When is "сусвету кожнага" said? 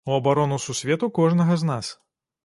0.63-1.57